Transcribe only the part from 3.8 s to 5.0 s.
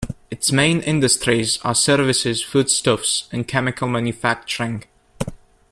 manufacturing.